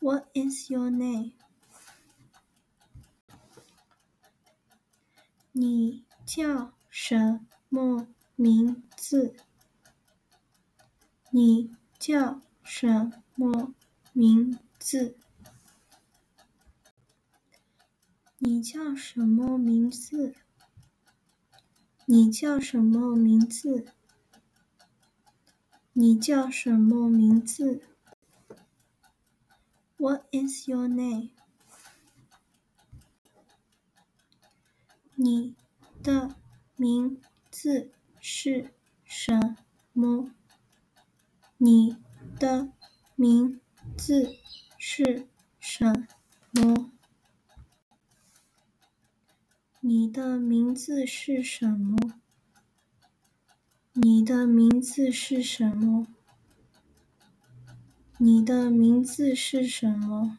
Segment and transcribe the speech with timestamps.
[0.00, 1.32] What is your name?
[5.52, 8.06] 你叫什么
[8.36, 9.34] 名字？
[11.30, 13.74] 你叫什么
[14.12, 15.16] 名字？
[18.38, 20.34] 你叫什么名字？
[22.06, 23.86] 你叫什么名字？
[25.92, 27.82] 你叫什么名字
[29.98, 31.30] ？What is your name?
[35.16, 35.56] 你
[36.02, 36.36] 的
[36.76, 38.70] 名字是
[39.04, 39.56] 什
[39.92, 40.30] 么？
[41.56, 41.96] 你
[42.38, 42.70] 的
[43.16, 43.60] 名
[43.96, 44.36] 字
[44.78, 45.26] 是
[45.58, 46.06] 什
[46.52, 46.92] 么？
[49.80, 51.96] 你的名字是什么？
[53.94, 56.06] 你的名字是什么？
[58.18, 60.36] 你的名字是什么？